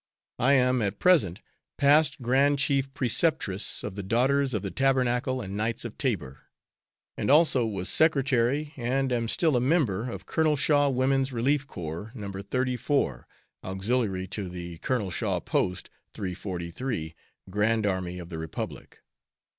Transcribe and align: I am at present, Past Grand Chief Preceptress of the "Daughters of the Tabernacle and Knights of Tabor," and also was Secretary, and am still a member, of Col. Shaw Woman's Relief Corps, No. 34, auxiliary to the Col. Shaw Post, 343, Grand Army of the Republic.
I 0.39 0.53
am 0.53 0.81
at 0.81 0.97
present, 0.97 1.41
Past 1.77 2.23
Grand 2.23 2.57
Chief 2.57 2.91
Preceptress 2.95 3.83
of 3.83 3.93
the 3.93 4.01
"Daughters 4.01 4.55
of 4.55 4.63
the 4.63 4.71
Tabernacle 4.71 5.41
and 5.41 5.55
Knights 5.55 5.85
of 5.85 5.95
Tabor," 5.99 6.39
and 7.15 7.29
also 7.29 7.67
was 7.67 7.87
Secretary, 7.87 8.73
and 8.77 9.11
am 9.11 9.27
still 9.27 9.55
a 9.55 9.61
member, 9.61 10.09
of 10.09 10.25
Col. 10.25 10.55
Shaw 10.55 10.89
Woman's 10.89 11.31
Relief 11.31 11.67
Corps, 11.67 12.11
No. 12.15 12.31
34, 12.31 13.27
auxiliary 13.63 14.25
to 14.25 14.49
the 14.49 14.79
Col. 14.79 15.11
Shaw 15.11 15.39
Post, 15.39 15.91
343, 16.15 17.13
Grand 17.51 17.85
Army 17.85 18.17
of 18.17 18.29
the 18.29 18.39
Republic. 18.39 19.03